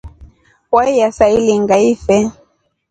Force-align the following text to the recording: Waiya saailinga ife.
Waiya 0.75 1.07
saailinga 1.17 1.75
ife. 1.93 2.17